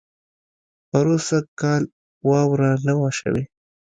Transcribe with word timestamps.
پروسږ 0.89 1.45
کال 1.59 1.83
واؤره 2.29 2.69
نۀ 2.85 2.93
وه 2.99 3.11
شوې 3.19 3.43